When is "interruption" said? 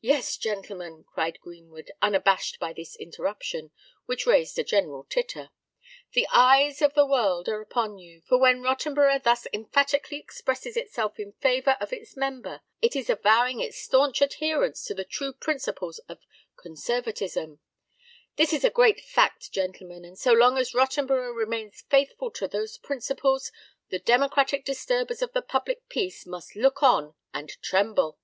2.96-3.70